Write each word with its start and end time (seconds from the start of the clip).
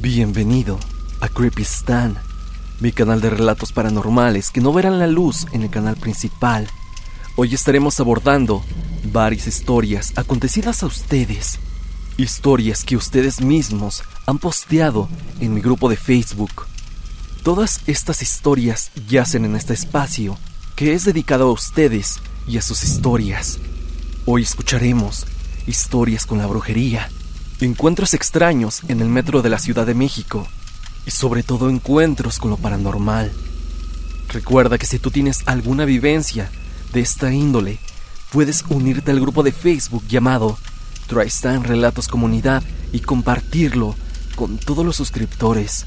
Bienvenido 0.00 0.78
a 1.20 1.28
Creepy 1.28 1.62
Stan, 1.62 2.16
mi 2.78 2.92
canal 2.92 3.20
de 3.20 3.30
relatos 3.30 3.72
paranormales 3.72 4.52
que 4.52 4.60
no 4.60 4.72
verán 4.72 5.00
la 5.00 5.08
luz 5.08 5.46
en 5.50 5.62
el 5.62 5.70
canal 5.70 5.96
principal. 5.96 6.68
Hoy 7.34 7.52
estaremos 7.52 7.98
abordando 7.98 8.62
varias 9.10 9.48
historias 9.48 10.12
acontecidas 10.14 10.84
a 10.84 10.86
ustedes, 10.86 11.58
historias 12.16 12.84
que 12.84 12.94
ustedes 12.94 13.40
mismos 13.40 14.04
han 14.24 14.38
posteado 14.38 15.08
en 15.40 15.52
mi 15.52 15.60
grupo 15.60 15.88
de 15.88 15.96
Facebook. 15.96 16.68
Todas 17.42 17.80
estas 17.88 18.22
historias 18.22 18.92
yacen 19.08 19.44
en 19.44 19.56
este 19.56 19.74
espacio 19.74 20.38
que 20.76 20.92
es 20.92 21.04
dedicado 21.06 21.48
a 21.48 21.52
ustedes 21.52 22.20
y 22.46 22.56
a 22.56 22.62
sus 22.62 22.84
historias. 22.84 23.58
Hoy 24.26 24.42
escucharemos 24.42 25.26
historias 25.66 26.24
con 26.24 26.38
la 26.38 26.46
brujería, 26.46 27.10
encuentros 27.66 28.14
extraños 28.14 28.82
en 28.88 29.00
el 29.00 29.08
metro 29.08 29.42
de 29.42 29.48
la 29.48 29.58
Ciudad 29.58 29.86
de 29.86 29.94
México 29.94 30.46
y 31.06 31.10
sobre 31.10 31.42
todo 31.42 31.70
encuentros 31.70 32.38
con 32.38 32.50
lo 32.50 32.56
paranormal. 32.56 33.32
Recuerda 34.28 34.78
que 34.78 34.86
si 34.86 34.98
tú 34.98 35.10
tienes 35.10 35.42
alguna 35.46 35.84
vivencia 35.84 36.50
de 36.92 37.00
esta 37.00 37.32
índole, 37.32 37.78
puedes 38.30 38.64
unirte 38.68 39.10
al 39.10 39.20
grupo 39.20 39.42
de 39.42 39.52
Facebook 39.52 40.06
llamado 40.06 40.58
TriStan 41.06 41.64
Relatos 41.64 42.08
Comunidad 42.08 42.62
y 42.92 43.00
compartirlo 43.00 43.96
con 44.36 44.58
todos 44.58 44.84
los 44.84 44.96
suscriptores. 44.96 45.86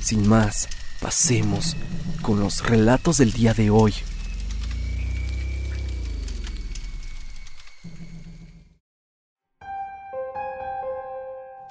Sin 0.00 0.28
más, 0.28 0.68
pasemos 1.00 1.76
con 2.20 2.40
los 2.40 2.64
relatos 2.66 3.16
del 3.18 3.32
día 3.32 3.54
de 3.54 3.70
hoy. 3.70 3.94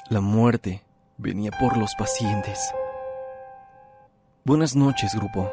La 0.10 0.22
muerte 0.22 0.82
venía 1.20 1.52
por 1.52 1.78
los 1.78 1.94
pacientes. 1.94 2.74
Buenas 4.44 4.76
noches, 4.76 5.14
grupo. 5.14 5.52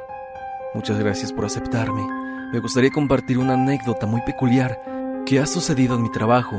Muchas 0.72 0.98
gracias 0.98 1.30
por 1.30 1.44
aceptarme. 1.44 2.02
Me 2.54 2.60
gustaría 2.60 2.90
compartir 2.90 3.36
una 3.36 3.52
anécdota 3.52 4.06
muy 4.06 4.22
peculiar 4.22 4.80
que 5.26 5.40
ha 5.40 5.46
sucedido 5.46 5.96
en 5.96 6.04
mi 6.04 6.10
trabajo. 6.10 6.58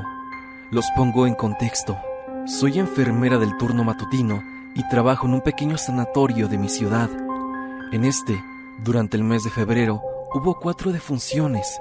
Los 0.70 0.86
pongo 0.96 1.26
en 1.26 1.34
contexto. 1.34 1.98
Soy 2.46 2.78
enfermera 2.78 3.40
del 3.40 3.58
turno 3.58 3.84
matutino 3.84 4.44
y 4.76 4.88
trabajo 4.90 5.26
en 5.26 5.34
un 5.34 5.42
pequeño 5.42 5.80
sanatorio 5.80 6.48
de 6.48 6.60
mi 6.60 6.70
ciudad. 6.70 7.10
En 7.92 8.06
este, 8.06 8.40
durante 8.84 9.18
el 9.18 9.24
mes 9.24 9.44
de 9.44 9.50
febrero, 9.50 10.04
hubo 10.36 10.60
cuatro 10.60 10.92
defunciones. 10.92 11.80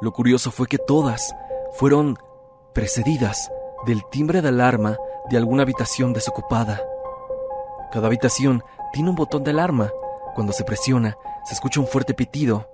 Lo 0.00 0.10
curioso 0.10 0.50
fue 0.50 0.68
que 0.68 0.78
todas 0.78 1.36
fueron 1.74 2.16
precedidas 2.72 3.50
del 3.84 4.00
timbre 4.10 4.40
de 4.40 4.48
alarma 4.48 4.96
de 5.30 5.36
alguna 5.36 5.62
habitación 5.62 6.12
desocupada. 6.12 6.80
Cada 7.92 8.06
habitación 8.06 8.62
tiene 8.92 9.10
un 9.10 9.16
botón 9.16 9.44
de 9.44 9.50
alarma. 9.50 9.90
Cuando 10.34 10.52
se 10.52 10.64
presiona, 10.64 11.16
se 11.44 11.54
escucha 11.54 11.80
un 11.80 11.86
fuerte 11.86 12.14
pitido. 12.14 12.68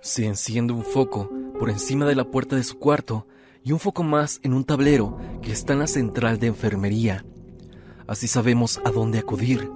Se 0.00 0.24
enciende 0.26 0.72
un 0.72 0.84
foco 0.84 1.30
por 1.58 1.70
encima 1.70 2.06
de 2.06 2.14
la 2.14 2.24
puerta 2.24 2.56
de 2.56 2.62
su 2.62 2.78
cuarto 2.78 3.26
y 3.64 3.72
un 3.72 3.80
foco 3.80 4.02
más 4.02 4.40
en 4.42 4.54
un 4.54 4.64
tablero 4.64 5.18
que 5.42 5.52
está 5.52 5.72
en 5.72 5.80
la 5.80 5.86
central 5.86 6.38
de 6.38 6.46
enfermería. 6.46 7.24
Así 8.06 8.28
sabemos 8.28 8.80
a 8.84 8.90
dónde 8.90 9.18
acudir. 9.18 9.70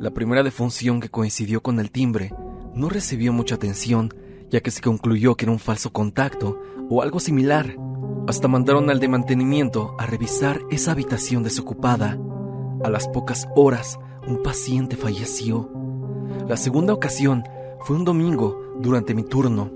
La 0.00 0.10
primera 0.10 0.42
defunción 0.42 1.00
que 1.00 1.08
coincidió 1.08 1.62
con 1.62 1.78
el 1.78 1.90
timbre 1.92 2.34
no 2.74 2.88
recibió 2.88 3.32
mucha 3.32 3.54
atención, 3.54 4.12
ya 4.50 4.60
que 4.60 4.72
se 4.72 4.82
concluyó 4.82 5.36
que 5.36 5.44
era 5.44 5.52
un 5.52 5.60
falso 5.60 5.92
contacto 5.92 6.60
o 6.90 7.00
algo 7.02 7.20
similar. 7.20 7.76
Hasta 8.26 8.48
mandaron 8.48 8.88
al 8.88 9.00
de 9.00 9.08
mantenimiento 9.08 9.94
a 9.98 10.06
revisar 10.06 10.60
esa 10.70 10.92
habitación 10.92 11.42
desocupada. 11.42 12.18
A 12.82 12.88
las 12.88 13.06
pocas 13.06 13.46
horas, 13.54 13.98
un 14.26 14.42
paciente 14.42 14.96
falleció. 14.96 15.70
La 16.48 16.56
segunda 16.56 16.94
ocasión 16.94 17.44
fue 17.80 17.96
un 17.96 18.04
domingo 18.04 18.74
durante 18.80 19.14
mi 19.14 19.24
turno. 19.24 19.70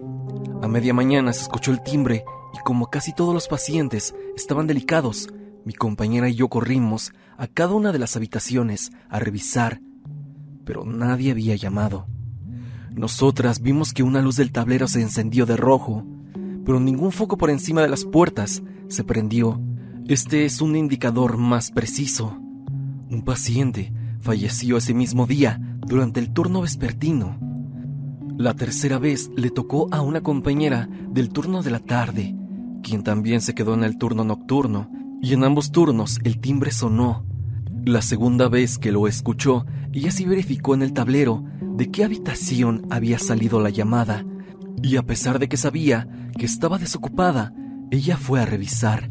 A 0.62 0.68
media 0.68 0.94
mañana 0.94 1.34
se 1.34 1.42
escuchó 1.42 1.72
el 1.72 1.82
timbre 1.82 2.24
y 2.54 2.58
como 2.64 2.86
casi 2.86 3.12
todos 3.12 3.34
los 3.34 3.48
pacientes 3.48 4.14
estaban 4.34 4.66
delicados, 4.66 5.28
mi 5.66 5.74
compañera 5.74 6.30
y 6.30 6.34
yo 6.34 6.48
corrimos 6.48 7.12
a 7.36 7.48
cada 7.48 7.74
una 7.74 7.92
de 7.92 7.98
las 7.98 8.16
habitaciones 8.16 8.92
a 9.10 9.18
revisar, 9.18 9.82
pero 10.64 10.86
nadie 10.86 11.32
había 11.32 11.54
llamado. 11.54 12.06
Nosotras 12.90 13.60
vimos 13.60 13.92
que 13.92 14.02
una 14.02 14.22
luz 14.22 14.36
del 14.36 14.52
tablero 14.52 14.88
se 14.88 15.02
encendió 15.02 15.44
de 15.44 15.58
rojo 15.58 16.06
pero 16.68 16.80
ningún 16.80 17.12
foco 17.12 17.38
por 17.38 17.48
encima 17.48 17.80
de 17.80 17.88
las 17.88 18.04
puertas 18.04 18.62
se 18.88 19.02
prendió. 19.02 19.58
Este 20.06 20.44
es 20.44 20.60
un 20.60 20.76
indicador 20.76 21.38
más 21.38 21.70
preciso. 21.70 22.38
Un 23.08 23.22
paciente 23.24 23.90
falleció 24.20 24.76
ese 24.76 24.92
mismo 24.92 25.26
día 25.26 25.58
durante 25.80 26.20
el 26.20 26.30
turno 26.30 26.60
vespertino. 26.60 27.38
La 28.36 28.52
tercera 28.52 28.98
vez 28.98 29.30
le 29.34 29.48
tocó 29.48 29.88
a 29.92 30.02
una 30.02 30.20
compañera 30.20 30.90
del 31.08 31.30
turno 31.30 31.62
de 31.62 31.70
la 31.70 31.78
tarde, 31.78 32.36
quien 32.82 33.02
también 33.02 33.40
se 33.40 33.54
quedó 33.54 33.72
en 33.72 33.82
el 33.82 33.96
turno 33.96 34.22
nocturno, 34.22 34.90
y 35.22 35.32
en 35.32 35.44
ambos 35.44 35.72
turnos 35.72 36.18
el 36.22 36.38
timbre 36.38 36.70
sonó. 36.70 37.24
La 37.86 38.02
segunda 38.02 38.50
vez 38.50 38.76
que 38.76 38.92
lo 38.92 39.08
escuchó, 39.08 39.64
ella 39.94 40.10
sí 40.10 40.26
verificó 40.26 40.74
en 40.74 40.82
el 40.82 40.92
tablero 40.92 41.42
de 41.62 41.90
qué 41.90 42.04
habitación 42.04 42.86
había 42.90 43.18
salido 43.18 43.58
la 43.58 43.70
llamada, 43.70 44.26
y 44.82 44.96
a 44.96 45.02
pesar 45.02 45.38
de 45.38 45.48
que 45.48 45.56
sabía 45.56 46.08
que 46.36 46.46
estaba 46.46 46.78
desocupada, 46.78 47.52
ella 47.90 48.16
fue 48.16 48.40
a 48.40 48.46
revisar, 48.46 49.10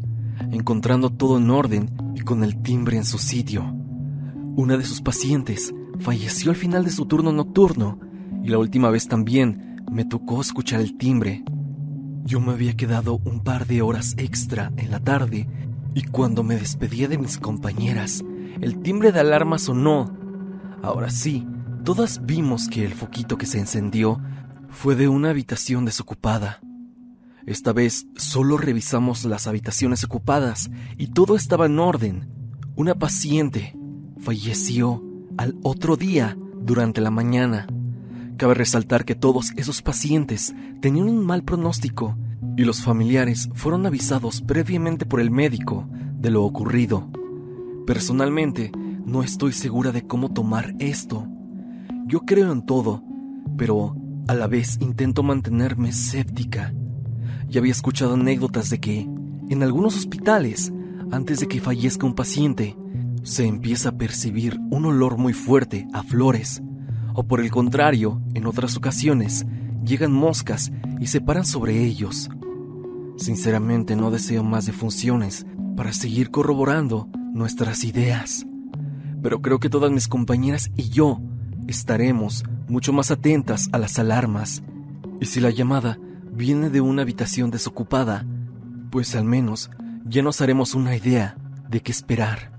encontrando 0.50 1.10
todo 1.10 1.38
en 1.38 1.50
orden 1.50 1.90
y 2.14 2.20
con 2.20 2.44
el 2.44 2.62
timbre 2.62 2.96
en 2.96 3.04
su 3.04 3.18
sitio. 3.18 3.74
Una 4.56 4.76
de 4.76 4.84
sus 4.84 5.00
pacientes 5.00 5.74
falleció 6.00 6.50
al 6.50 6.56
final 6.56 6.84
de 6.84 6.90
su 6.90 7.06
turno 7.06 7.32
nocturno 7.32 7.98
y 8.42 8.48
la 8.48 8.58
última 8.58 8.90
vez 8.90 9.08
también 9.08 9.82
me 9.90 10.04
tocó 10.04 10.40
escuchar 10.40 10.80
el 10.80 10.96
timbre. 10.96 11.44
Yo 12.24 12.40
me 12.40 12.52
había 12.52 12.76
quedado 12.76 13.20
un 13.24 13.40
par 13.40 13.66
de 13.66 13.82
horas 13.82 14.14
extra 14.18 14.72
en 14.76 14.90
la 14.90 15.00
tarde 15.00 15.48
y 15.94 16.02
cuando 16.02 16.42
me 16.42 16.56
despedía 16.56 17.08
de 17.08 17.18
mis 17.18 17.38
compañeras, 17.38 18.24
el 18.60 18.80
timbre 18.80 19.12
de 19.12 19.20
alarma 19.20 19.58
sonó. 19.58 20.16
Ahora 20.82 21.10
sí, 21.10 21.46
todas 21.84 22.24
vimos 22.24 22.68
que 22.68 22.84
el 22.84 22.94
foquito 22.94 23.38
que 23.38 23.46
se 23.46 23.58
encendió 23.58 24.20
fue 24.70 24.94
de 24.94 25.08
una 25.08 25.30
habitación 25.30 25.84
desocupada. 25.84 26.60
Esta 27.46 27.72
vez 27.72 28.06
solo 28.16 28.58
revisamos 28.58 29.24
las 29.24 29.46
habitaciones 29.46 30.04
ocupadas 30.04 30.70
y 30.96 31.08
todo 31.08 31.34
estaba 31.36 31.66
en 31.66 31.78
orden. 31.78 32.28
Una 32.76 32.94
paciente 32.94 33.74
falleció 34.18 35.02
al 35.36 35.56
otro 35.62 35.96
día 35.96 36.36
durante 36.60 37.00
la 37.00 37.10
mañana. 37.10 37.66
Cabe 38.36 38.54
resaltar 38.54 39.04
que 39.04 39.14
todos 39.14 39.52
esos 39.56 39.82
pacientes 39.82 40.54
tenían 40.80 41.08
un 41.08 41.24
mal 41.24 41.42
pronóstico 41.42 42.16
y 42.56 42.64
los 42.64 42.82
familiares 42.82 43.48
fueron 43.54 43.86
avisados 43.86 44.42
previamente 44.42 45.06
por 45.06 45.20
el 45.20 45.30
médico 45.30 45.88
de 45.90 46.30
lo 46.30 46.44
ocurrido. 46.44 47.08
Personalmente, 47.86 48.70
no 49.04 49.22
estoy 49.22 49.52
segura 49.52 49.92
de 49.92 50.06
cómo 50.06 50.32
tomar 50.32 50.74
esto. 50.78 51.26
Yo 52.06 52.20
creo 52.20 52.52
en 52.52 52.66
todo, 52.66 53.02
pero 53.56 53.96
a 54.28 54.34
la 54.34 54.46
vez 54.46 54.78
intento 54.80 55.22
mantenerme 55.22 55.88
escéptica. 55.88 56.72
Ya 57.48 57.60
había 57.60 57.72
escuchado 57.72 58.14
anécdotas 58.14 58.68
de 58.68 58.78
que, 58.78 59.00
en 59.48 59.62
algunos 59.62 59.96
hospitales, 59.96 60.70
antes 61.10 61.40
de 61.40 61.48
que 61.48 61.60
fallezca 61.60 62.06
un 62.06 62.14
paciente, 62.14 62.76
se 63.22 63.46
empieza 63.46 63.88
a 63.88 63.96
percibir 63.96 64.60
un 64.70 64.84
olor 64.84 65.16
muy 65.16 65.32
fuerte 65.32 65.88
a 65.94 66.02
flores, 66.02 66.62
o 67.14 67.26
por 67.26 67.40
el 67.40 67.50
contrario, 67.50 68.20
en 68.34 68.46
otras 68.46 68.76
ocasiones, 68.76 69.46
llegan 69.82 70.12
moscas 70.12 70.70
y 71.00 71.06
se 71.06 71.22
paran 71.22 71.46
sobre 71.46 71.82
ellos. 71.82 72.28
Sinceramente 73.16 73.96
no 73.96 74.10
deseo 74.10 74.44
más 74.44 74.66
defunciones 74.66 75.46
para 75.74 75.94
seguir 75.94 76.30
corroborando 76.30 77.08
nuestras 77.32 77.82
ideas, 77.82 78.46
pero 79.22 79.40
creo 79.40 79.58
que 79.58 79.70
todas 79.70 79.90
mis 79.90 80.06
compañeras 80.06 80.70
y 80.76 80.90
yo 80.90 81.18
estaremos 81.66 82.44
mucho 82.68 82.92
más 82.92 83.10
atentas 83.10 83.68
a 83.72 83.78
las 83.78 83.98
alarmas, 83.98 84.62
y 85.20 85.26
si 85.26 85.40
la 85.40 85.50
llamada 85.50 85.98
viene 86.30 86.70
de 86.70 86.80
una 86.80 87.02
habitación 87.02 87.50
desocupada, 87.50 88.24
pues 88.90 89.16
al 89.16 89.24
menos 89.24 89.70
ya 90.04 90.22
nos 90.22 90.40
haremos 90.40 90.74
una 90.74 90.94
idea 90.96 91.36
de 91.68 91.80
qué 91.80 91.92
esperar. 91.92 92.52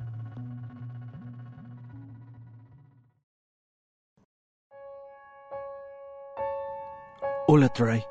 Hola 7.48 7.70
Try, 7.70 8.04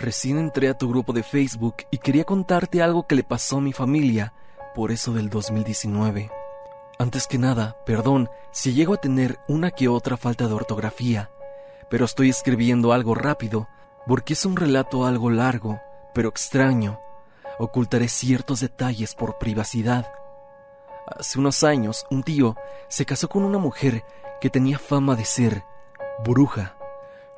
recién 0.00 0.38
entré 0.38 0.68
a 0.68 0.78
tu 0.78 0.88
grupo 0.88 1.12
de 1.12 1.24
Facebook 1.24 1.76
y 1.90 1.98
quería 1.98 2.22
contarte 2.22 2.80
algo 2.80 3.08
que 3.08 3.16
le 3.16 3.24
pasó 3.24 3.58
a 3.58 3.60
mi 3.60 3.72
familia 3.72 4.32
por 4.74 4.92
eso 4.92 5.12
del 5.12 5.28
2019. 5.30 6.37
Antes 7.00 7.28
que 7.28 7.38
nada, 7.38 7.76
perdón 7.86 8.28
si 8.50 8.74
llego 8.74 8.94
a 8.94 8.96
tener 8.96 9.38
una 9.46 9.70
que 9.70 9.86
otra 9.86 10.16
falta 10.16 10.48
de 10.48 10.54
ortografía, 10.54 11.30
pero 11.88 12.04
estoy 12.04 12.28
escribiendo 12.28 12.92
algo 12.92 13.14
rápido 13.14 13.68
porque 14.04 14.32
es 14.32 14.44
un 14.44 14.56
relato 14.56 15.06
algo 15.06 15.30
largo, 15.30 15.80
pero 16.12 16.28
extraño. 16.28 17.00
Ocultaré 17.60 18.08
ciertos 18.08 18.60
detalles 18.60 19.14
por 19.14 19.38
privacidad. 19.38 20.10
Hace 21.06 21.38
unos 21.38 21.62
años, 21.62 22.04
un 22.10 22.24
tío 22.24 22.56
se 22.88 23.06
casó 23.06 23.28
con 23.28 23.44
una 23.44 23.58
mujer 23.58 24.04
que 24.40 24.50
tenía 24.50 24.78
fama 24.78 25.14
de 25.14 25.24
ser 25.24 25.62
bruja. 26.24 26.76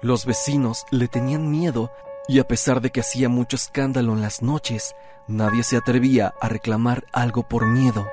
Los 0.00 0.24
vecinos 0.24 0.86
le 0.90 1.06
tenían 1.08 1.50
miedo 1.50 1.92
y 2.28 2.38
a 2.38 2.48
pesar 2.48 2.80
de 2.80 2.90
que 2.90 3.00
hacía 3.00 3.28
mucho 3.28 3.56
escándalo 3.56 4.14
en 4.14 4.22
las 4.22 4.40
noches, 4.40 4.94
nadie 5.26 5.64
se 5.64 5.76
atrevía 5.76 6.32
a 6.40 6.48
reclamar 6.48 7.04
algo 7.12 7.42
por 7.42 7.66
miedo. 7.66 8.06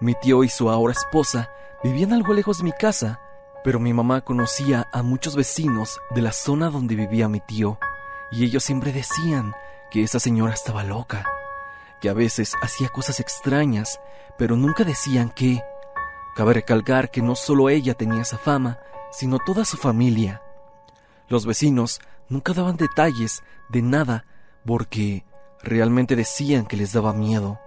Mi 0.00 0.14
tío 0.14 0.44
y 0.44 0.48
su 0.48 0.70
ahora 0.70 0.92
esposa 0.92 1.50
vivían 1.84 2.14
algo 2.14 2.32
lejos 2.32 2.58
de 2.58 2.64
mi 2.64 2.72
casa, 2.72 3.20
pero 3.62 3.78
mi 3.78 3.92
mamá 3.92 4.22
conocía 4.22 4.88
a 4.92 5.02
muchos 5.02 5.36
vecinos 5.36 6.00
de 6.10 6.22
la 6.22 6.32
zona 6.32 6.70
donde 6.70 6.94
vivía 6.94 7.28
mi 7.28 7.40
tío, 7.40 7.78
y 8.30 8.44
ellos 8.44 8.64
siempre 8.64 8.92
decían 8.92 9.54
que 9.90 10.02
esa 10.02 10.18
señora 10.18 10.54
estaba 10.54 10.84
loca, 10.84 11.26
que 12.00 12.08
a 12.08 12.14
veces 12.14 12.54
hacía 12.62 12.88
cosas 12.88 13.20
extrañas, 13.20 14.00
pero 14.38 14.56
nunca 14.56 14.84
decían 14.84 15.30
qué. 15.30 15.62
Cabe 16.34 16.54
recalcar 16.54 17.10
que 17.10 17.20
no 17.20 17.34
solo 17.34 17.68
ella 17.68 17.92
tenía 17.92 18.22
esa 18.22 18.38
fama, 18.38 18.78
sino 19.10 19.38
toda 19.38 19.66
su 19.66 19.76
familia. 19.76 20.40
Los 21.28 21.44
vecinos 21.44 22.00
nunca 22.30 22.54
daban 22.54 22.76
detalles 22.76 23.42
de 23.68 23.82
nada 23.82 24.24
porque 24.64 25.26
realmente 25.62 26.16
decían 26.16 26.64
que 26.64 26.78
les 26.78 26.94
daba 26.94 27.12
miedo. 27.12 27.60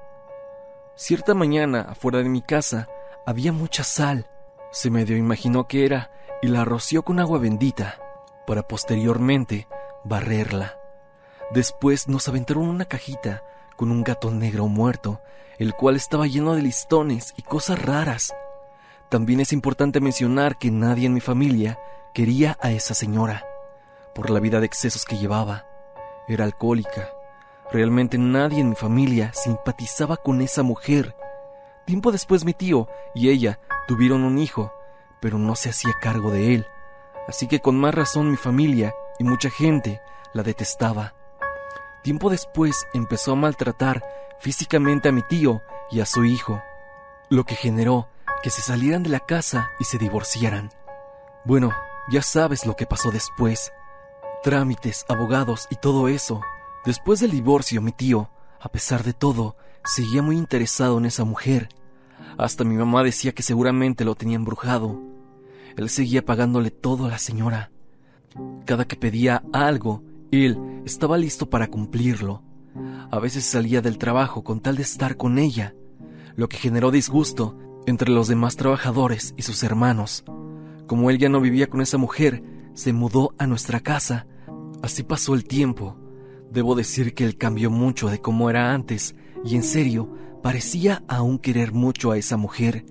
Cierta 0.96 1.34
mañana, 1.34 1.82
afuera 1.90 2.20
de 2.20 2.30
mi 2.30 2.44
casa, 2.44 2.88
había 3.26 3.52
mucha 3.52 3.84
sal. 3.84 4.30
Se 4.72 4.92
medio 4.92 5.18
imaginó 5.18 5.68
que 5.68 5.86
era 5.86 6.12
y 6.44 6.48
la 6.48 6.66
roció 6.66 7.04
con 7.04 7.20
agua 7.20 7.40
bendita 7.40 7.98
para 8.46 8.68
posteriormente 8.68 9.68
barrerla. 10.04 10.78
Después 11.52 12.08
nos 12.08 12.28
aventaron 12.28 12.68
una 12.68 12.86
cajita 12.86 13.44
con 13.76 13.92
un 13.92 14.04
gato 14.04 14.30
negro 14.30 14.68
muerto, 14.68 15.20
el 15.58 15.74
cual 15.74 15.96
estaba 15.96 16.28
lleno 16.28 16.54
de 16.54 16.62
listones 16.62 17.34
y 17.38 17.42
cosas 17.42 17.82
raras. 17.82 18.36
También 19.10 19.40
es 19.40 19.52
importante 19.52 20.00
mencionar 20.00 20.60
que 20.60 20.70
nadie 20.70 21.08
en 21.08 21.14
mi 21.14 21.22
familia 21.22 21.80
quería 22.14 22.56
a 22.62 22.72
esa 22.72 22.94
señora, 22.94 23.46
por 24.14 24.30
la 24.30 24.40
vida 24.40 24.60
de 24.60 24.68
excesos 24.68 25.06
que 25.06 25.18
llevaba. 25.18 25.66
Era 26.28 26.46
alcohólica. 26.46 27.10
Realmente 27.74 28.20
nadie 28.20 28.60
en 28.62 28.70
mi 28.70 28.76
familia 28.76 29.34
simpatizaba 29.34 30.18
con 30.18 30.42
esa 30.42 30.62
mujer. 30.62 31.16
Tiempo 31.86 32.12
después 32.12 32.46
mi 32.46 32.54
tío 32.54 32.88
y 33.16 33.30
ella 33.30 33.60
tuvieron 33.88 34.24
un 34.24 34.38
hijo, 34.38 34.72
pero 35.20 35.40
no 35.40 35.56
se 35.56 35.72
hacía 35.72 35.94
cargo 36.00 36.30
de 36.30 36.54
él. 36.54 36.68
Así 37.28 37.48
que 37.48 37.62
con 37.62 37.80
más 37.80 37.96
razón 37.96 38.30
mi 38.30 38.38
familia 38.38 38.94
y 39.18 39.24
mucha 39.24 39.50
gente 39.50 40.02
la 40.34 40.44
detestaba. 40.44 41.16
Tiempo 42.04 42.30
después 42.30 42.86
empezó 42.94 43.32
a 43.32 43.36
maltratar 43.36 44.04
físicamente 44.40 45.10
a 45.10 45.12
mi 45.12 45.24
tío 45.24 45.64
y 45.90 46.00
a 46.00 46.06
su 46.06 46.26
hijo, 46.26 46.62
lo 47.30 47.44
que 47.44 47.56
generó 47.56 48.08
que 48.44 48.52
se 48.52 48.62
salieran 48.62 49.02
de 49.02 49.10
la 49.10 49.22
casa 49.22 49.72
y 49.80 49.86
se 49.86 49.98
divorciaran. 49.98 50.70
Bueno, 51.44 51.72
ya 52.12 52.22
sabes 52.22 52.68
lo 52.68 52.76
que 52.76 52.86
pasó 52.86 53.10
después. 53.10 53.72
Trámites, 54.44 55.06
abogados 55.08 55.66
y 55.72 55.78
todo 55.78 56.08
eso. 56.10 56.42
Después 56.86 57.22
del 57.22 57.32
divorcio, 57.32 57.82
mi 57.82 57.94
tío, 57.94 58.30
a 58.60 58.70
pesar 58.70 59.04
de 59.04 59.14
todo, 59.14 59.56
seguía 59.86 60.22
muy 60.22 60.38
interesado 60.38 60.98
en 60.98 61.06
esa 61.06 61.24
mujer. 61.24 61.70
Hasta 62.38 62.64
mi 62.64 62.76
mamá 62.76 63.04
decía 63.04 63.34
que 63.34 63.44
seguramente 63.44 64.04
lo 64.04 64.16
tenía 64.16 64.36
embrujado. 64.36 65.02
Él 65.78 65.90
seguía 65.90 66.26
pagándole 66.26 66.72
todo 66.72 67.06
a 67.06 67.10
la 67.10 67.20
señora. 67.20 67.72
Cada 68.66 68.86
que 68.86 68.96
pedía 68.96 69.44
algo, 69.54 70.04
él 70.32 70.82
estaba 70.86 71.18
listo 71.18 71.50
para 71.50 71.68
cumplirlo. 71.68 72.44
A 73.12 73.20
veces 73.20 73.46
salía 73.46 73.82
del 73.82 73.98
trabajo 73.98 74.44
con 74.44 74.60
tal 74.60 74.76
de 74.76 74.84
estar 74.84 75.16
con 75.16 75.38
ella, 75.38 75.76
lo 76.36 76.50
que 76.50 76.58
generó 76.58 76.92
disgusto 76.92 77.58
entre 77.86 78.10
los 78.10 78.28
demás 78.28 78.56
trabajadores 78.56 79.34
y 79.38 79.44
sus 79.44 79.64
hermanos. 79.64 80.26
Como 80.88 81.10
él 81.10 81.18
ya 81.18 81.30
no 81.30 81.40
vivía 81.40 81.68
con 81.68 81.82
esa 81.82 81.98
mujer, 81.98 82.44
se 82.74 82.92
mudó 82.92 83.34
a 83.38 83.48
nuestra 83.48 83.80
casa. 83.80 84.28
Así 84.82 85.04
pasó 85.04 85.34
el 85.34 85.46
tiempo. 85.46 85.98
Debo 86.54 86.76
decir 86.76 87.14
que 87.14 87.26
él 87.26 87.38
cambió 87.38 87.70
mucho 87.70 88.10
de 88.10 88.22
cómo 88.22 88.50
era 88.50 88.74
antes, 88.74 89.16
y 89.44 89.56
en 89.56 89.64
serio, 89.64 90.10
parecía 90.42 91.04
aún 91.08 91.40
querer 91.40 91.74
mucho 91.74 92.12
a 92.12 92.18
esa 92.18 92.38
mujer, 92.38 92.86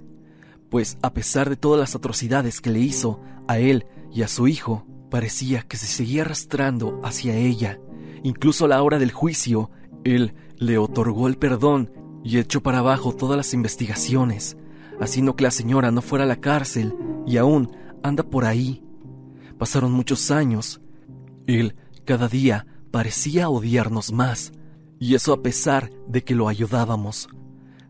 pues 0.69 0.99
a 1.03 1.15
pesar 1.15 1.49
de 1.49 1.57
todas 1.57 1.81
las 1.81 1.95
atrocidades 1.95 2.61
que 2.61 2.71
le 2.71 2.81
hizo 2.81 3.21
a 3.49 3.59
él 3.59 3.87
y 4.13 4.23
a 4.23 4.29
su 4.29 4.49
hijo, 4.49 4.87
Parecía 5.13 5.61
que 5.61 5.77
se 5.77 5.85
seguía 5.85 6.23
arrastrando 6.23 6.99
hacia 7.05 7.37
ella. 7.37 7.79
Incluso 8.23 8.65
a 8.65 8.69
la 8.69 8.83
hora 8.83 8.99
del 8.99 9.13
juicio, 9.13 9.71
él 10.05 10.33
le 10.57 10.79
otorgó 10.79 11.29
el 11.29 11.37
perdón 11.37 11.93
y 12.25 12.39
echó 12.39 12.63
para 12.63 12.79
abajo 12.79 13.15
todas 13.15 13.37
las 13.37 13.53
investigaciones, 13.53 14.57
haciendo 15.03 15.37
que 15.37 15.45
la 15.45 15.51
señora 15.51 15.91
no 15.91 16.01
fuera 16.01 16.25
a 16.25 16.27
la 16.27 16.41
cárcel 16.41 16.95
y 17.27 17.37
aún 17.37 17.77
anda 18.03 18.23
por 18.23 18.47
ahí. 18.47 18.83
Pasaron 19.59 19.93
muchos 19.93 20.31
años. 20.31 20.81
Él 21.47 21.77
cada 22.07 22.27
día 22.27 22.67
parecía 22.93 23.49
odiarnos 23.49 24.13
más, 24.13 24.53
y 25.01 25.17
eso 25.17 25.33
a 25.33 25.43
pesar 25.43 25.91
de 26.07 26.23
que 26.23 26.37
lo 26.37 26.47
ayudábamos. 26.47 27.29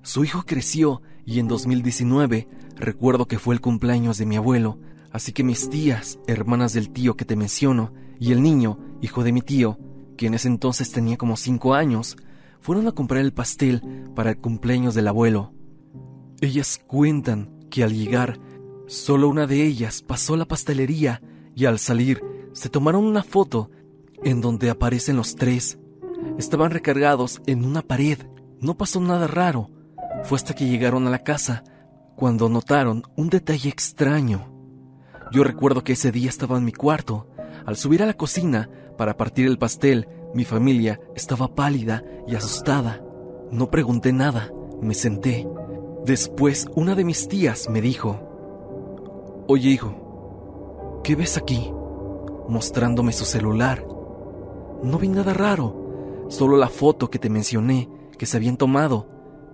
Su 0.01 0.25
hijo 0.25 0.45
creció 0.47 1.03
y 1.27 1.41
en 1.41 1.49
2019, 1.49 2.49
recuerdo 2.77 3.27
que 3.27 3.39
fue 3.39 3.55
el 3.55 3.61
cumpleaños 3.61 4.17
de 4.17 4.25
mi 4.25 4.37
abuelo, 4.37 4.79
Así 5.13 5.33
que 5.33 5.45
mis 5.45 5.69
tías, 5.69 6.19
hermanas 6.27 6.73
del 6.73 6.91
tío 6.91 7.17
que 7.17 7.27
te 7.27 7.37
menciono, 7.37 7.93
y 8.19 8.33
el 8.33 8.43
niño, 8.43 8.79
hijo 9.03 9.23
de 9.23 9.33
mi 9.33 9.43
tío, 9.43 9.79
que 10.17 10.27
en 10.27 10.35
ese 10.35 10.49
entonces 10.49 10.91
tenía 10.91 11.19
como 11.19 11.37
cinco 11.37 11.75
años, 11.75 12.17
fueron 12.61 12.89
a 12.89 12.93
comprar 12.93 13.21
el 13.21 13.35
pastel 13.35 13.83
para 14.15 14.31
el 14.31 14.39
cumpleaños 14.39 14.95
del 14.95 15.09
abuelo. 15.09 15.53
Ellas 16.41 16.81
cuentan 16.87 17.51
que 17.71 17.85
al 17.85 17.93
llegar, 17.93 18.41
solo 18.87 19.29
una 19.29 19.47
de 19.47 19.67
ellas 19.67 20.01
pasó 20.01 20.35
a 20.35 20.39
la 20.39 20.47
pastelería 20.47 21.23
y 21.55 21.67
al 21.67 21.79
salir 21.79 22.23
se 22.55 22.71
tomaron 22.71 23.05
una 23.05 23.23
foto 23.23 23.71
en 24.25 24.41
donde 24.41 24.71
aparecen 24.71 25.17
los 25.17 25.37
tres. 25.37 25.79
Estaban 26.39 26.71
recargados 26.71 27.43
en 27.47 27.65
una 27.65 27.83
pared. 27.83 28.19
No 28.61 28.77
pasó 28.77 29.01
nada 29.01 29.27
raro. 29.27 29.71
Fue 30.25 30.37
hasta 30.37 30.55
que 30.55 30.67
llegaron 30.67 31.07
a 31.07 31.11
la 31.11 31.23
casa 31.23 31.65
cuando 32.17 32.49
notaron 32.49 33.03
un 33.17 33.29
detalle 33.29 33.69
extraño. 33.69 34.49
Yo 35.33 35.45
recuerdo 35.45 35.83
que 35.83 35.95
ese 35.95 36.13
día 36.13 36.29
estaba 36.29 36.59
en 36.59 36.65
mi 36.65 36.73
cuarto. 36.73 37.29
Al 37.67 37.77
subir 37.77 38.03
a 38.03 38.07
la 38.07 38.15
cocina 38.15 38.69
para 38.97 39.17
partir 39.17 39.47
el 39.47 39.59
pastel, 39.59 40.09
mi 40.35 40.45
familia 40.45 41.01
estaba 41.15 41.55
pálida 41.55 42.05
y 42.27 42.35
asustada. 42.35 43.03
No 43.51 43.71
pregunté 43.71 44.13
nada, 44.13 44.53
me 44.81 44.95
senté. 44.95 45.49
Después 46.05 46.67
una 46.75 46.95
de 46.95 47.05
mis 47.05 47.29
tías 47.29 47.69
me 47.69 47.81
dijo, 47.81 48.29
Oye 49.49 49.71
hijo, 49.71 51.01
¿qué 51.05 51.15
ves 51.15 51.37
aquí? 51.37 51.73
Mostrándome 52.49 53.13
su 53.13 53.25
celular. 53.25 53.85
No 54.83 54.99
vi 54.99 55.09
nada 55.09 55.33
raro, 55.33 56.27
solo 56.29 56.57
la 56.57 56.69
foto 56.69 57.09
que 57.11 57.19
te 57.19 57.31
mencioné 57.31 57.89
que 58.19 58.27
se 58.27 58.37
habían 58.37 58.57
tomado, 58.57 59.09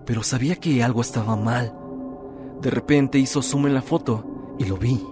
pero 0.05 0.23
sabía 0.23 0.55
que 0.55 0.83
algo 0.83 1.01
estaba 1.01 1.35
mal. 1.35 1.75
De 2.61 2.69
repente 2.69 3.19
hizo 3.19 3.41
zoom 3.41 3.67
en 3.67 3.73
la 3.73 3.81
foto 3.81 4.55
y 4.57 4.65
lo 4.65 4.77
vi. 4.77 5.03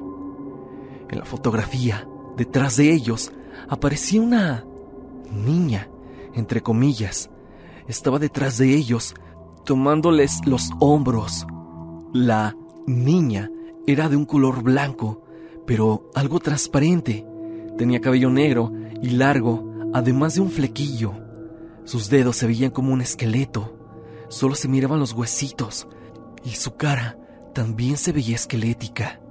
En 1.09 1.19
la 1.19 1.25
fotografía, 1.25 2.07
detrás 2.35 2.77
de 2.77 2.91
ellos, 2.91 3.31
aparecía 3.69 4.21
una 4.21 4.65
niña, 5.31 5.89
entre 6.33 6.61
comillas. 6.61 7.29
Estaba 7.87 8.19
detrás 8.19 8.57
de 8.57 8.75
ellos, 8.75 9.15
tomándoles 9.65 10.41
los 10.45 10.71
hombros. 10.79 11.45
La 12.13 12.55
niña 12.85 13.49
era 13.85 14.09
de 14.09 14.15
un 14.15 14.25
color 14.25 14.63
blanco, 14.63 15.23
pero 15.65 16.09
algo 16.15 16.39
transparente. 16.39 17.25
Tenía 17.77 18.01
cabello 18.01 18.29
negro 18.29 18.71
y 19.01 19.11
largo, 19.11 19.66
además 19.93 20.35
de 20.35 20.41
un 20.41 20.49
flequillo. 20.49 21.13
Sus 21.83 22.09
dedos 22.09 22.35
se 22.35 22.47
veían 22.47 22.71
como 22.71 22.93
un 22.93 23.01
esqueleto. 23.01 23.77
Solo 24.29 24.55
se 24.55 24.67
miraban 24.67 24.99
los 24.99 25.13
huesitos 25.13 25.87
y 26.43 26.51
su 26.51 26.75
cara 26.75 27.17
también 27.53 27.97
se 27.97 28.11
veía 28.11 28.35
esquelética. 28.35 29.21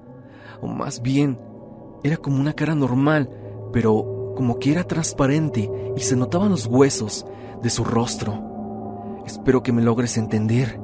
O 0.61 0.67
más 0.67 1.03
bien, 1.03 1.39
era 2.03 2.17
como 2.17 2.41
una 2.41 2.55
cara 2.55 2.75
normal, 2.75 3.31
pero 3.73 4.33
como 4.37 4.59
que 4.59 4.73
era 4.73 4.85
transparente 4.85 5.71
y 5.97 6.01
se 6.01 6.17
notaban 6.17 6.51
los 6.51 6.67
huesos 6.67 7.27
de 7.63 7.71
su 7.71 7.85
rostro. 7.85 9.23
Espero 9.27 9.63
que 9.63 9.73
me 9.73 9.83
logres 9.83 10.17
entender. 10.17 10.81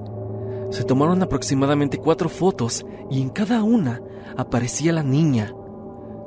Se 0.70 0.84
tomaron 0.84 1.22
aproximadamente 1.22 1.98
cuatro 1.98 2.28
fotos 2.28 2.84
y 3.10 3.20
en 3.20 3.28
cada 3.28 3.62
una 3.62 4.00
aparecía 4.36 4.92
la 4.92 5.02
niña. 5.02 5.54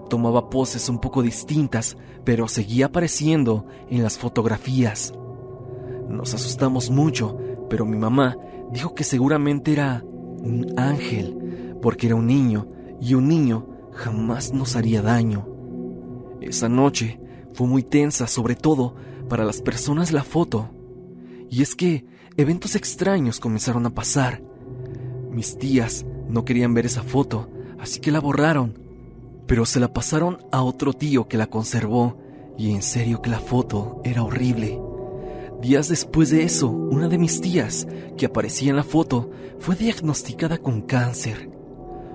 Tomaba 0.10 0.50
poses 0.50 0.88
un 0.90 1.00
poco 1.00 1.22
distintas, 1.22 1.98
pero 2.24 2.48
seguía 2.48 2.88
apareciendo 2.88 3.66
en 3.90 4.04
las 4.04 4.18
fotografías. 4.18 5.14
Nos 6.10 6.34
asustamos 6.34 6.90
mucho, 6.90 7.38
pero 7.70 7.86
mi 7.86 7.98
mamá 7.98 8.38
dijo 8.72 8.94
que 8.94 9.04
seguramente 9.04 9.74
era 9.74 10.04
un 10.04 10.74
ángel, 10.78 11.78
porque 11.82 12.08
era 12.08 12.16
un 12.16 12.28
niño, 12.28 12.68
y 13.02 13.14
un 13.16 13.28
niño 13.28 13.68
jamás 13.94 14.54
nos 14.54 14.76
haría 14.76 15.02
daño. 15.02 15.48
Esa 16.42 16.70
noche 16.70 17.20
fue 17.54 17.68
muy 17.68 17.84
tensa, 17.84 18.28
sobre 18.28 18.56
todo 18.56 18.96
para 19.28 19.44
las 19.44 19.62
personas 19.62 20.12
la 20.12 20.24
foto. 20.24 20.70
Y 21.50 21.62
es 21.62 21.76
que 21.76 22.06
eventos 22.38 22.76
extraños 22.76 23.40
comenzaron 23.40 23.86
a 23.86 23.94
pasar. 23.94 24.44
Mis 25.32 25.58
tías 25.58 26.06
no 26.30 26.46
querían 26.46 26.74
ver 26.74 26.86
esa 26.86 27.04
foto, 27.04 27.50
así 27.80 28.00
que 28.00 28.12
la 28.12 28.20
borraron, 28.20 28.85
pero 29.48 29.66
se 29.66 29.80
la 29.80 29.94
pasaron 29.94 30.40
a 30.52 30.64
otro 30.64 30.94
tío 30.94 31.28
que 31.28 31.38
la 31.38 31.48
conservó, 31.48 32.18
y 32.58 32.72
en 32.72 32.82
serio 32.82 33.22
que 33.22 33.30
la 33.30 33.40
foto 33.40 34.02
era 34.04 34.24
horrible. 34.24 34.80
Días 35.62 35.90
después 35.90 36.30
de 36.30 36.44
eso, 36.44 36.70
una 36.70 37.08
de 37.08 37.18
mis 37.18 37.42
tías, 37.42 37.88
que 38.18 38.26
aparecía 38.26 38.70
en 38.70 38.76
la 38.76 38.84
foto, 38.84 39.30
fue 39.60 39.76
diagnosticada 39.76 40.58
con 40.58 40.82
cáncer. 40.82 41.50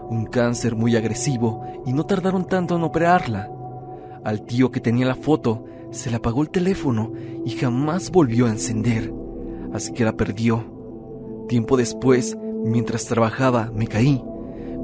Un 0.09 0.27
cáncer 0.27 0.75
muy 0.75 0.97
agresivo 0.97 1.63
y 1.87 1.93
no 1.93 2.05
tardaron 2.05 2.47
tanto 2.47 2.77
en 2.77 2.83
operarla. 2.83 3.51
Al 4.25 4.43
tío 4.43 4.71
que 4.71 4.81
tenía 4.81 5.07
la 5.07 5.15
foto 5.15 5.65
se 5.91 6.11
le 6.11 6.17
apagó 6.17 6.43
el 6.43 6.51
teléfono 6.51 7.13
y 7.45 7.51
jamás 7.51 8.11
volvió 8.11 8.47
a 8.47 8.51
encender, 8.51 9.13
así 9.73 9.93
que 9.93 10.05
la 10.05 10.17
perdió. 10.17 10.65
Tiempo 11.49 11.77
después, 11.77 12.37
mientras 12.65 13.07
trabajaba, 13.07 13.73
me 13.75 13.87
caí, 13.87 14.23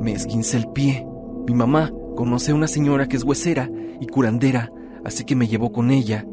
me 0.01 0.13
esguincé 0.13 0.57
el 0.57 0.69
pie. 0.69 1.07
Mi 1.47 1.55
mamá 1.55 1.93
conoce 2.17 2.51
a 2.51 2.57
una 2.57 2.67
señora 2.67 3.07
que 3.07 3.17
es 3.17 3.23
huesera 3.23 3.71
y 4.01 4.09
curandera, 4.09 4.73
así 5.05 5.25
que 5.25 5.37
me 5.37 5.47
llevó 5.47 5.71
con 5.71 5.93
ella, 5.93 6.27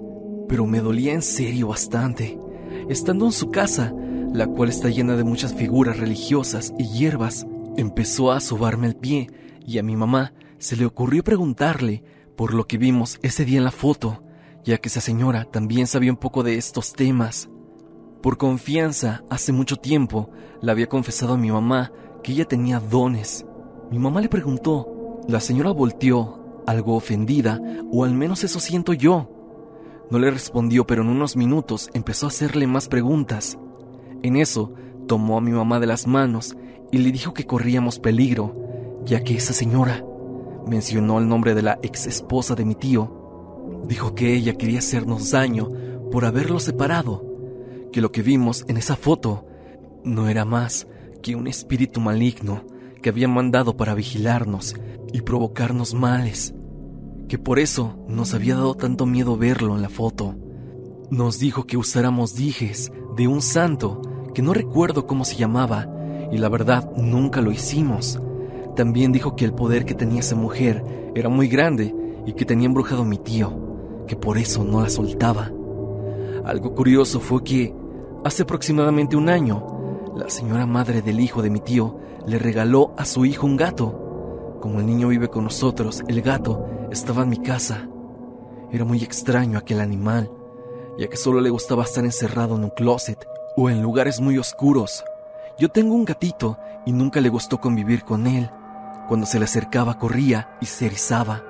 pero 0.50 0.66
me 0.66 0.82
dolía 0.82 1.13
en 1.13 1.22
serio 1.22 1.68
bastante. 1.68 2.40
Estando 2.90 3.25
en 3.25 3.32
su 3.32 3.52
casa, 3.52 3.94
la 4.34 4.48
cual 4.48 4.70
está 4.70 4.90
llena 4.90 5.16
de 5.16 5.24
muchas 5.24 5.54
figuras 5.54 6.00
religiosas 6.00 6.74
y 6.80 6.88
hierbas, 6.88 7.46
empezó 7.78 8.32
a 8.32 8.40
sobarme 8.40 8.88
el 8.88 8.96
pie 8.96 9.30
y 9.66 9.78
a 9.78 9.84
mi 9.84 9.96
mamá 9.96 10.34
se 10.58 10.75
le 10.75 10.86
ocurrió 10.86 11.24
preguntarle 11.24 12.04
por 12.36 12.54
lo 12.54 12.66
que 12.66 12.78
vimos 12.78 13.20
ese 13.22 13.46
día 13.46 13.60
en 13.60 13.63
la 13.63 13.72
foto, 13.72 14.24
ya 14.63 14.80
que 14.80 14.90
esa 14.90 15.02
señora 15.02 15.46
también 15.46 15.86
sabía 15.86 16.12
un 16.12 16.18
poco 16.18 16.42
de 16.42 16.58
estos 16.58 16.94
temas. 16.94 17.50
Por 18.22 18.38
confianza, 18.38 19.24
hace 19.30 19.52
mucho 19.52 19.75
tiempo, 19.75 20.32
le 20.62 20.72
había 20.72 20.88
confesado 20.88 21.34
a 21.34 21.38
mi 21.38 21.52
mamá 21.52 21.92
que 22.24 22.32
ella 22.32 22.46
tenía 22.46 22.80
dones. 22.80 23.46
Mi 23.92 24.00
mamá 24.00 24.22
le 24.22 24.30
preguntó, 24.30 25.03
la 25.27 25.39
señora 25.39 25.72
volteó, 25.72 26.63
algo 26.65 26.96
ofendida, 26.96 27.60
o 27.92 28.03
al 28.03 28.13
menos 28.13 28.44
eso 28.44 28.60
siento 28.60 28.94
yo. 28.94 29.30
No 30.10 30.20
le 30.20 30.32
respondió, 30.32 30.86
pero 30.86 31.01
en 31.01 31.10
unos 31.10 31.36
minutos 31.36 31.89
empezó 31.94 32.25
a 32.25 32.30
hacerle 32.30 32.68
más 32.68 32.88
preguntas. 32.88 33.58
En 34.22 34.36
eso, 34.36 34.74
tomó 35.08 35.38
a 35.38 35.42
mi 35.42 35.51
mamá 35.51 35.80
de 35.80 35.88
las 35.88 36.08
manos 36.08 36.56
y 36.92 37.00
le 37.00 37.12
dijo 37.12 37.34
que 37.34 37.46
corríamos 37.46 38.00
peligro, 38.00 38.56
ya 39.06 39.24
que 39.24 39.36
esa 39.36 39.53
señora 39.53 40.06
mencionó 40.68 41.20
el 41.20 41.27
nombre 41.27 41.56
de 41.56 41.62
la 41.62 41.80
ex 41.82 42.08
esposa 42.08 42.56
de 42.56 42.63
mi 42.63 42.75
tío 42.75 43.24
Dijo 43.86 44.15
que 44.15 44.34
ella 44.34 44.53
quería 44.53 44.80
hacernos 44.80 45.32
daño 45.32 45.70
por 46.12 46.25
haberlo 46.25 46.60
separado, 46.60 47.24
que 47.92 48.01
lo 48.01 48.12
que 48.12 48.22
vimos 48.22 48.65
en 48.68 48.77
esa 48.77 48.96
foto 48.96 49.46
no 50.03 50.30
era 50.30 50.46
más 50.46 50.88
que 51.22 51.36
un 51.36 51.48
espíritu 51.48 52.00
maligno 52.00 52.63
que 53.04 53.10
había 53.10 53.28
mandado 53.28 53.78
para 53.78 53.94
vigilarnos 53.94 54.76
y 55.14 55.22
provocarnos 55.22 55.94
males, 55.94 56.56
que 57.28 57.38
por 57.38 57.60
eso 57.60 57.96
nos 58.08 58.34
había 58.34 58.56
dado 58.56 58.74
tanto 58.74 59.06
miedo 59.06 59.38
verlo 59.38 59.76
en 59.76 59.84
la 59.84 59.90
foto. 59.90 60.36
Nos 61.12 61.38
dijo 61.38 61.68
que 61.68 61.78
usáramos 61.78 62.34
dijes 62.36 62.92
de 63.16 63.28
un 63.28 63.44
santo 63.44 64.02
que 64.34 64.42
no 64.42 64.56
recuerdo 64.56 65.06
cómo 65.06 65.26
se 65.26 65.36
llamaba 65.36 65.88
y 66.32 66.40
la 66.40 66.50
verdad 66.50 66.92
nunca 66.98 67.42
lo 67.42 67.52
hicimos. 67.52 68.20
También 68.76 69.12
dijo 69.12 69.36
que 69.36 69.46
el 69.46 69.54
poder 69.54 69.86
que 69.86 69.94
tenía 69.94 70.22
esa 70.22 70.36
mujer 70.36 70.84
era 71.14 71.30
muy 71.30 71.48
grande 71.48 71.94
y 72.26 72.34
que 72.34 72.46
tenía 72.46 72.66
embrujado 72.66 73.04
a 73.04 73.06
mi 73.06 73.20
tío 73.20 73.64
que 74.08 74.16
por 74.16 74.38
eso 74.38 74.64
no 74.64 74.82
la 74.82 74.90
soltaba. 74.90 75.52
Algo 76.46 76.76
curioso 76.76 77.20
fue 77.20 77.44
que, 77.44 77.74
hace 78.24 78.44
aproximadamente 78.44 79.16
un 79.16 79.30
año, 79.30 79.73
la 80.15 80.29
señora 80.29 80.65
madre 80.65 81.01
del 81.01 81.20
hijo 81.20 81.41
de 81.41 81.50
mi 81.50 81.60
tío 81.60 82.00
le 82.27 82.38
regaló 82.38 82.93
a 82.98 83.05
su 83.05 83.25
hijo 83.25 83.48
un 83.48 83.58
gato. 83.58 84.58
Como 84.62 84.79
el 84.79 84.86
niño 84.86 85.08
vive 85.08 85.27
con 85.27 85.43
nosotros, 85.43 86.03
el 86.08 86.22
gato 86.22 86.65
estaba 86.91 87.24
en 87.24 87.29
mi 87.29 87.38
casa. 87.38 87.88
Era 88.72 88.86
muy 88.86 89.03
extraño 89.03 89.58
aquel 89.58 89.82
animal, 89.82 90.32
ya 90.98 91.08
que 91.08 91.17
solo 91.17 91.41
le 91.41 91.50
gustaba 91.50 91.84
estar 91.84 92.05
encerrado 92.05 92.55
en 92.55 92.63
un 92.63 92.70
closet 92.70 93.25
o 93.58 93.70
en 93.70 93.82
lugares 93.82 94.22
muy 94.22 94.38
oscuros. 94.38 95.03
Yo 95.58 95.70
tengo 95.70 95.96
un 95.96 96.05
gatito 96.05 96.58
y 96.86 96.91
nunca 96.91 97.20
le 97.20 97.29
gustó 97.29 97.60
convivir 97.60 98.03
con 98.03 98.27
él. 98.27 98.50
Cuando 99.08 99.25
se 99.25 99.39
le 99.39 99.46
acercaba 99.46 99.98
corría 99.98 100.58
y 100.62 100.67
se 100.67 100.86
erizaba. 100.86 101.43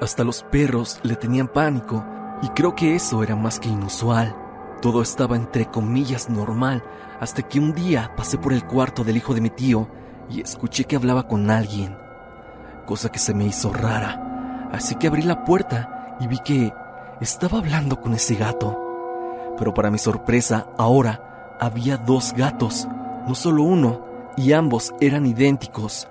Hasta 0.00 0.24
los 0.24 0.42
perros 0.44 1.00
le 1.02 1.16
tenían 1.16 1.48
pánico 1.48 2.04
y 2.42 2.48
creo 2.50 2.74
que 2.74 2.94
eso 2.94 3.22
era 3.22 3.36
más 3.36 3.58
que 3.58 3.68
inusual. 3.68 4.34
Todo 4.80 5.02
estaba 5.02 5.36
entre 5.36 5.66
comillas 5.66 6.30
normal 6.30 6.82
hasta 7.20 7.42
que 7.42 7.60
un 7.60 7.74
día 7.74 8.12
pasé 8.16 8.38
por 8.38 8.52
el 8.52 8.64
cuarto 8.64 9.04
del 9.04 9.18
hijo 9.18 9.34
de 9.34 9.42
mi 9.42 9.50
tío 9.50 9.88
y 10.30 10.40
escuché 10.40 10.84
que 10.84 10.96
hablaba 10.96 11.28
con 11.28 11.50
alguien, 11.50 11.96
cosa 12.86 13.10
que 13.10 13.18
se 13.18 13.34
me 13.34 13.44
hizo 13.44 13.72
rara. 13.72 14.68
Así 14.72 14.94
que 14.94 15.08
abrí 15.08 15.22
la 15.22 15.44
puerta 15.44 16.16
y 16.20 16.26
vi 16.26 16.38
que 16.38 16.72
estaba 17.20 17.58
hablando 17.58 18.00
con 18.00 18.14
ese 18.14 18.36
gato. 18.36 18.78
Pero 19.58 19.74
para 19.74 19.90
mi 19.90 19.98
sorpresa, 19.98 20.68
ahora 20.78 21.56
había 21.60 21.98
dos 21.98 22.32
gatos, 22.34 22.88
no 23.26 23.34
solo 23.34 23.64
uno, 23.64 24.06
y 24.36 24.52
ambos 24.52 24.94
eran 25.00 25.26
idénticos. 25.26 26.08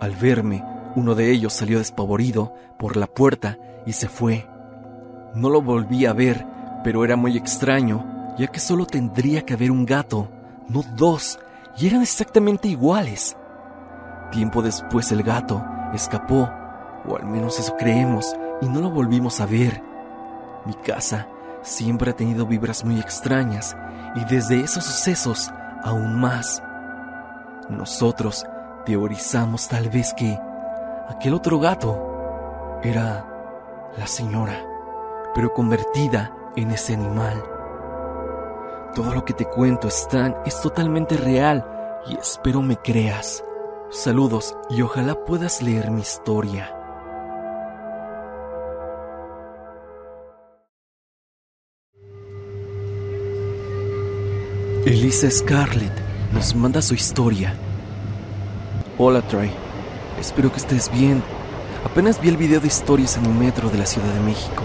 Al 0.00 0.16
verme, 0.16 0.64
uno 0.96 1.14
de 1.14 1.30
ellos 1.30 1.52
salió 1.52 1.78
despavorido 1.78 2.54
por 2.78 2.96
la 2.96 3.06
puerta 3.06 3.58
y 3.86 3.92
se 3.92 4.08
fue. 4.08 4.48
No 5.34 5.50
lo 5.50 5.62
volví 5.62 6.06
a 6.06 6.12
ver, 6.12 6.46
pero 6.86 7.04
era 7.04 7.16
muy 7.16 7.36
extraño, 7.36 8.36
ya 8.38 8.46
que 8.46 8.60
solo 8.60 8.86
tendría 8.86 9.44
que 9.44 9.54
haber 9.54 9.72
un 9.72 9.84
gato, 9.84 10.28
no 10.68 10.84
dos, 10.94 11.36
y 11.76 11.88
eran 11.88 12.00
exactamente 12.00 12.68
iguales. 12.68 13.36
Tiempo 14.30 14.62
después 14.62 15.10
el 15.10 15.24
gato 15.24 15.64
escapó, 15.92 16.48
o 17.04 17.16
al 17.16 17.26
menos 17.26 17.58
eso 17.58 17.76
creemos, 17.76 18.36
y 18.62 18.68
no 18.68 18.80
lo 18.80 18.90
volvimos 18.90 19.40
a 19.40 19.46
ver. 19.46 19.82
Mi 20.64 20.74
casa 20.74 21.26
siempre 21.62 22.12
ha 22.12 22.14
tenido 22.14 22.46
vibras 22.46 22.84
muy 22.84 23.00
extrañas, 23.00 23.76
y 24.14 24.24
desde 24.32 24.60
esos 24.60 24.84
sucesos 24.84 25.50
aún 25.82 26.20
más. 26.20 26.62
Nosotros 27.68 28.46
teorizamos 28.84 29.66
tal 29.66 29.90
vez 29.90 30.14
que 30.14 30.38
Aquel 31.08 31.34
otro 31.34 31.58
gato 31.58 32.80
era 32.84 33.26
la 33.96 34.06
señora, 34.06 34.64
pero 35.34 35.52
convertida 35.52 36.32
en 36.56 36.70
ese 36.70 36.94
animal. 36.94 37.42
Todo 38.94 39.14
lo 39.14 39.24
que 39.24 39.34
te 39.34 39.44
cuento, 39.44 39.88
Stan, 39.88 40.34
es 40.46 40.60
totalmente 40.60 41.16
real 41.16 41.64
y 42.08 42.16
espero 42.16 42.62
me 42.62 42.76
creas. 42.76 43.44
Saludos 43.90 44.56
y 44.70 44.82
ojalá 44.82 45.24
puedas 45.24 45.62
leer 45.62 45.90
mi 45.90 46.00
historia. 46.00 46.72
Elisa 54.86 55.30
Scarlett 55.30 55.92
nos 56.32 56.54
manda 56.54 56.80
su 56.80 56.94
historia. 56.94 57.54
Hola 58.98 59.20
Troy, 59.22 59.50
Espero 60.18 60.50
que 60.50 60.58
estés 60.58 60.90
bien. 60.90 61.22
Apenas 61.84 62.20
vi 62.20 62.28
el 62.28 62.36
video 62.36 62.60
de 62.60 62.68
historias 62.68 63.16
en 63.16 63.26
un 63.26 63.38
metro 63.38 63.68
de 63.68 63.78
la 63.78 63.86
Ciudad 63.86 64.12
de 64.12 64.20
México 64.20 64.62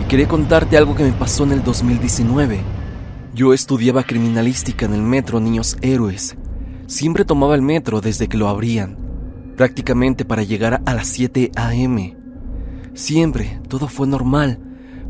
y 0.00 0.04
quería 0.04 0.28
contarte 0.28 0.76
algo 0.76 0.94
que 0.94 1.04
me 1.04 1.12
pasó 1.12 1.44
en 1.44 1.52
el 1.52 1.62
2019. 1.62 2.60
Yo 3.34 3.54
estudiaba 3.54 4.02
criminalística 4.02 4.86
en 4.86 4.94
el 4.94 5.02
metro 5.02 5.40
Niños 5.40 5.76
Héroes. 5.82 6.36
Siempre 6.86 7.24
tomaba 7.24 7.54
el 7.54 7.62
metro 7.62 8.00
desde 8.00 8.28
que 8.28 8.36
lo 8.36 8.48
abrían, 8.48 8.96
prácticamente 9.56 10.24
para 10.24 10.42
llegar 10.42 10.82
a 10.84 10.94
las 10.94 11.06
7 11.08 11.52
a.m. 11.54 12.16
Siempre, 12.94 13.60
todo 13.68 13.86
fue 13.86 14.06
normal, 14.06 14.58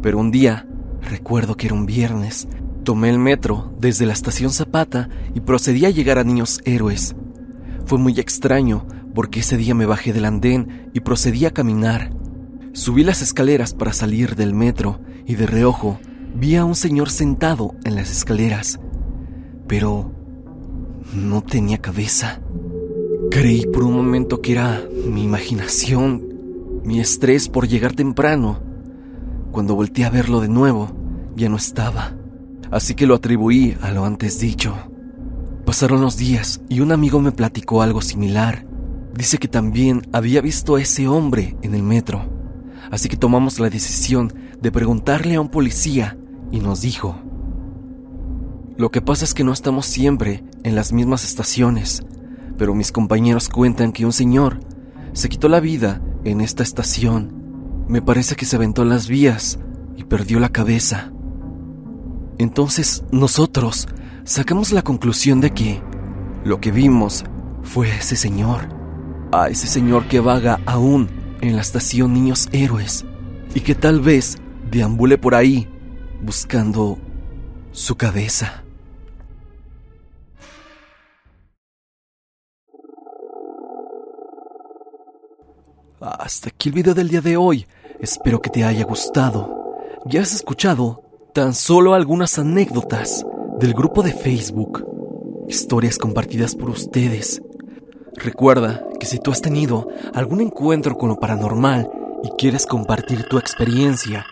pero 0.02 0.18
un 0.18 0.30
día, 0.30 0.66
recuerdo 1.00 1.56
que 1.56 1.66
era 1.66 1.74
un 1.74 1.86
viernes, 1.86 2.46
tomé 2.84 3.08
el 3.08 3.18
metro 3.18 3.74
desde 3.78 4.06
la 4.06 4.12
estación 4.12 4.50
Zapata 4.50 5.08
y 5.34 5.40
procedí 5.40 5.86
a 5.86 5.90
llegar 5.90 6.18
a 6.18 6.24
Niños 6.24 6.60
Héroes. 6.64 7.14
Fue 7.86 7.98
muy 7.98 8.18
extraño 8.20 8.86
porque 9.14 9.40
ese 9.40 9.56
día 9.56 9.74
me 9.74 9.86
bajé 9.86 10.12
del 10.12 10.24
andén 10.24 10.90
y 10.92 11.00
procedí 11.00 11.46
a 11.46 11.52
caminar. 11.52 12.10
Subí 12.72 13.02
las 13.02 13.20
escaleras 13.20 13.74
para 13.74 13.92
salir 13.92 14.36
del 14.36 14.54
metro 14.54 15.00
y 15.26 15.34
de 15.34 15.46
reojo 15.46 15.98
vi 16.34 16.54
a 16.54 16.64
un 16.64 16.76
señor 16.76 17.10
sentado 17.10 17.74
en 17.84 17.96
las 17.96 18.10
escaleras, 18.10 18.78
pero 19.66 20.12
no 21.14 21.42
tenía 21.42 21.78
cabeza. 21.78 22.40
Creí 23.30 23.66
por 23.66 23.82
un 23.82 23.94
momento 23.94 24.40
que 24.40 24.52
era 24.52 24.82
mi 25.06 25.24
imaginación, 25.24 26.22
mi 26.84 27.00
estrés 27.00 27.48
por 27.48 27.66
llegar 27.66 27.94
temprano. 27.94 28.60
Cuando 29.50 29.74
volteé 29.74 30.04
a 30.04 30.10
verlo 30.10 30.40
de 30.40 30.48
nuevo, 30.48 30.92
ya 31.36 31.48
no 31.48 31.56
estaba, 31.56 32.14
así 32.70 32.94
que 32.94 33.06
lo 33.06 33.16
atribuí 33.16 33.76
a 33.82 33.90
lo 33.90 34.04
antes 34.04 34.38
dicho. 34.38 34.74
Pasaron 35.66 36.00
los 36.00 36.16
días 36.16 36.60
y 36.68 36.80
un 36.80 36.92
amigo 36.92 37.20
me 37.20 37.32
platicó 37.32 37.82
algo 37.82 38.00
similar. 38.00 38.64
Dice 39.14 39.38
que 39.38 39.48
también 39.48 40.08
había 40.12 40.40
visto 40.40 40.76
a 40.76 40.80
ese 40.80 41.08
hombre 41.08 41.56
en 41.62 41.74
el 41.74 41.82
metro. 41.82 42.39
Así 42.90 43.08
que 43.08 43.16
tomamos 43.16 43.60
la 43.60 43.70
decisión 43.70 44.32
de 44.60 44.72
preguntarle 44.72 45.36
a 45.36 45.40
un 45.40 45.48
policía 45.48 46.16
y 46.50 46.60
nos 46.60 46.80
dijo, 46.80 47.16
lo 48.76 48.90
que 48.90 49.02
pasa 49.02 49.24
es 49.24 49.34
que 49.34 49.44
no 49.44 49.52
estamos 49.52 49.86
siempre 49.86 50.42
en 50.64 50.74
las 50.74 50.92
mismas 50.92 51.24
estaciones, 51.24 52.02
pero 52.56 52.74
mis 52.74 52.92
compañeros 52.92 53.48
cuentan 53.48 53.92
que 53.92 54.06
un 54.06 54.12
señor 54.12 54.60
se 55.12 55.28
quitó 55.28 55.48
la 55.48 55.60
vida 55.60 56.00
en 56.24 56.40
esta 56.40 56.62
estación. 56.62 57.84
Me 57.88 58.02
parece 58.02 58.36
que 58.36 58.46
se 58.46 58.56
aventó 58.56 58.84
las 58.84 59.06
vías 59.06 59.58
y 59.96 60.04
perdió 60.04 60.40
la 60.40 60.48
cabeza. 60.48 61.12
Entonces 62.38 63.04
nosotros 63.12 63.86
sacamos 64.24 64.72
la 64.72 64.82
conclusión 64.82 65.40
de 65.40 65.50
que 65.50 65.82
lo 66.44 66.60
que 66.60 66.72
vimos 66.72 67.24
fue 67.62 67.90
ese 67.90 68.16
señor, 68.16 68.68
a 69.30 69.48
ese 69.48 69.66
señor 69.66 70.06
que 70.06 70.20
vaga 70.20 70.58
aún 70.64 71.19
en 71.40 71.56
la 71.56 71.62
estación 71.62 72.12
Niños 72.12 72.48
Héroes 72.52 73.04
y 73.54 73.60
que 73.60 73.74
tal 73.74 74.00
vez 74.00 74.38
deambule 74.70 75.18
por 75.18 75.34
ahí 75.34 75.68
buscando 76.22 76.98
su 77.72 77.96
cabeza. 77.96 78.64
Hasta 86.00 86.48
aquí 86.48 86.70
el 86.70 86.74
video 86.74 86.94
del 86.94 87.08
día 87.08 87.20
de 87.20 87.36
hoy. 87.36 87.66
Espero 88.00 88.40
que 88.40 88.48
te 88.48 88.64
haya 88.64 88.84
gustado. 88.84 89.76
Ya 90.06 90.22
has 90.22 90.32
escuchado 90.34 91.02
tan 91.34 91.54
solo 91.54 91.92
algunas 91.94 92.38
anécdotas 92.38 93.26
del 93.58 93.74
grupo 93.74 94.02
de 94.02 94.12
Facebook. 94.12 94.86
Historias 95.48 95.98
compartidas 95.98 96.54
por 96.54 96.70
ustedes. 96.70 97.42
Recuerda 98.16 98.82
que 98.98 99.06
si 99.06 99.18
tú 99.18 99.30
has 99.30 99.40
tenido 99.40 99.88
algún 100.14 100.40
encuentro 100.40 100.96
con 100.96 101.08
lo 101.08 101.20
paranormal 101.20 101.88
y 102.22 102.30
quieres 102.36 102.66
compartir 102.66 103.24
tu 103.24 103.38
experiencia, 103.38 104.26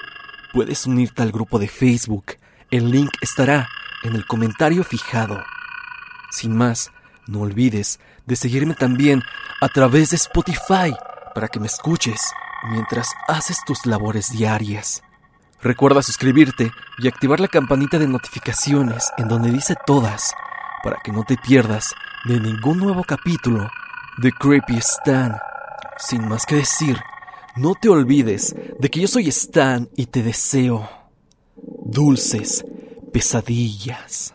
puedes 0.53 0.87
unirte 0.87 1.23
al 1.23 1.33
grupo 1.33 1.59
de 1.59 1.69
Facebook. 1.69 2.37
El 2.71 2.91
link 2.91 3.11
estará 3.21 3.69
en 4.03 4.15
el 4.15 4.27
comentario 4.27 4.85
fijado. 4.85 5.43
Sin 6.31 6.57
más, 6.57 6.91
no 7.27 7.41
olvides 7.41 8.01
de 8.27 8.37
seguirme 8.37 8.75
también 8.75 9.23
a 9.61 9.69
través 9.69 10.11
de 10.11 10.17
Spotify 10.17 10.95
para 11.35 11.49
que 11.49 11.61
me 11.61 11.67
escuches 11.67 12.33
mientras 12.71 13.11
haces 13.29 13.59
tus 13.67 13.87
labores 13.87 14.31
diarias. 14.33 15.03
Recuerda 15.63 16.03
suscribirte 16.03 16.71
y 16.99 17.09
activar 17.09 17.41
la 17.41 17.49
campanita 17.49 17.99
de 17.99 18.07
notificaciones 18.07 19.11
en 19.17 19.29
donde 19.29 19.51
dice 19.51 19.75
todas 19.87 20.35
para 20.83 20.99
que 21.03 21.13
no 21.13 21.25
te 21.25 21.37
pierdas 21.37 21.95
de 22.25 22.41
ningún 22.41 22.79
nuevo 22.79 23.05
capítulo 23.05 23.69
de 24.19 24.33
Creepy 24.33 24.77
Stan. 24.79 25.37
Sin 25.99 26.29
más 26.29 26.47
que 26.47 26.57
decir, 26.57 26.99
no 27.57 27.75
te 27.75 27.89
olvides 27.89 28.55
de 28.79 28.89
que 28.89 29.01
yo 29.01 29.09
soy 29.09 29.29
Stan 29.29 29.89
y 29.97 30.07
te 30.07 30.23
deseo 30.23 30.89
dulces 31.85 32.65
pesadillas. 33.13 34.35